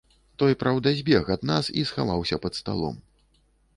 [0.43, 2.95] Той, праўда, збег ад нас і схаваўся пад сталом.